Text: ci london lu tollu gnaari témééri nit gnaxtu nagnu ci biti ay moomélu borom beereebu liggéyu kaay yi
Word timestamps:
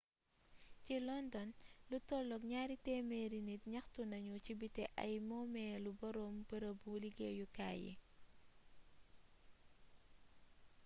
ci 0.85 0.95
london 1.09 1.49
lu 1.89 1.97
tollu 2.09 2.35
gnaari 2.43 2.75
témééri 2.87 3.39
nit 3.49 3.61
gnaxtu 3.71 4.01
nagnu 4.11 4.35
ci 4.45 4.53
biti 4.61 4.83
ay 5.03 5.13
moomélu 5.29 5.89
borom 5.99 6.35
beereebu 6.47 6.91
liggéyu 7.03 7.45
kaay 7.57 7.79
yi 7.85 7.93